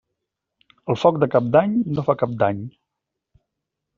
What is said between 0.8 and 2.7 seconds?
El foc de Cap d'Any no fa cap dany.